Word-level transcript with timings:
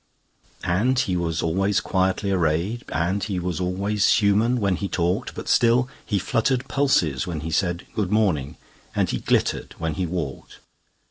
And 0.65 0.97
he 0.97 1.15
was 1.15 1.43
always 1.43 1.79
quietly 1.79 2.31
arrayed, 2.31 2.85
And 2.89 3.23
he 3.23 3.37
was 3.39 3.59
always 3.59 4.13
human 4.13 4.59
when 4.59 4.77
he 4.77 4.87
talked; 4.87 5.35
But 5.35 5.47
still 5.47 5.89
he 6.03 6.17
fluttered 6.17 6.67
pulses 6.67 7.27
when 7.27 7.41
he 7.41 7.51
said, 7.51 7.85
"Good 7.93 8.09
morning," 8.11 8.57
and 8.95 9.07
he 9.11 9.19
glittered 9.19 9.75
when 9.77 9.93
he 9.93 10.07
walked. 10.07 10.57